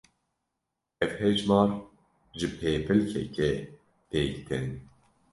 Ev 1.03 1.11
hejmar 1.19 1.69
ji 2.37 2.47
pêpilkekê 2.59 3.51
pêk 4.09 4.33
tên. 4.47 4.65